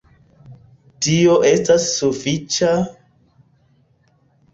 [1.07, 2.71] Tio estas sufiĉa...